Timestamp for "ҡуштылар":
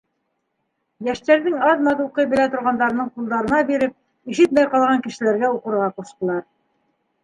6.03-6.47